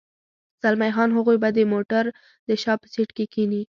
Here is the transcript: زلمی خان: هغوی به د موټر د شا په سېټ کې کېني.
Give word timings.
زلمی 0.61 0.91
خان: 0.95 1.09
هغوی 1.17 1.37
به 1.41 1.49
د 1.55 1.59
موټر 1.73 2.05
د 2.47 2.49
شا 2.61 2.73
په 2.81 2.87
سېټ 2.93 3.09
کې 3.17 3.25
کېني. 3.33 3.59